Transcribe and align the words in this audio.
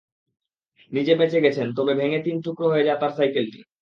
নিজে 0.91 1.13
বেঁচে 1.15 1.39
গেছেন, 1.41 1.67
তবে 1.75 1.93
ভেঙে 1.95 2.19
তিন 2.23 2.35
টুকরো 2.41 2.67
হয়ে 2.69 2.83
যায় 2.83 2.99
তাঁর 2.99 3.11
সাইকেলটি। 3.11 3.61